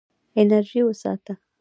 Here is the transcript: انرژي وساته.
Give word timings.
انرژي 0.41 0.81
وساته. 0.87 1.33